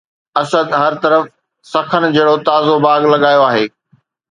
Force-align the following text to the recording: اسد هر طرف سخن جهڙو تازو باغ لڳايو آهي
اسد 0.41 0.67
هر 0.81 0.93
طرف 1.03 1.23
سخن 1.71 2.03
جهڙو 2.15 2.35
تازو 2.47 2.75
باغ 2.83 3.01
لڳايو 3.13 3.43
آهي 3.49 3.65